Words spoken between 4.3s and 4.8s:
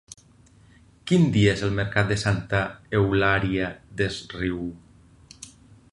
Riu?